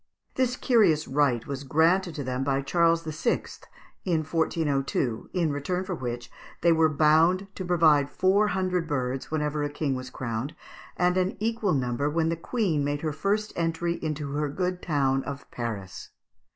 [0.33, 3.43] This curious right was granted to them by Charles VI.
[4.03, 6.31] in 1402, in return for which
[6.61, 10.55] they were bound to "provide four hundred birds" whenever a king was crowned,
[10.97, 15.23] "and an equal number when the queen made her first entry into her good town
[15.23, 16.09] of Paris."